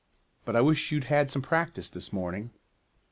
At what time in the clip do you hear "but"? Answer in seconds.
0.45-0.55